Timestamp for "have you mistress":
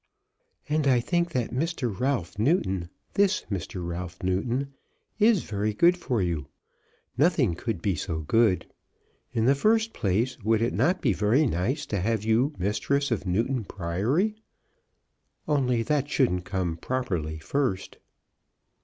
12.01-13.11